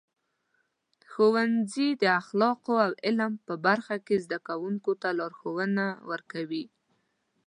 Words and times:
ښوونځي 1.11 1.89
د 2.01 2.03
اخلاقو 2.21 2.73
او 2.85 2.91
علم 3.05 3.31
په 3.47 3.53
برخه 3.65 3.95
کې 4.05 4.15
زده 4.25 4.39
کوونکو 4.47 4.91
ته 5.01 5.09
لارښونه 5.19 5.85
ورکوي. 6.11 6.65